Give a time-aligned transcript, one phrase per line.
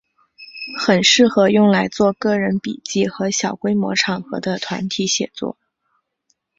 [0.79, 5.59] 很适合用来做个人笔记和小规模场合的团体写作。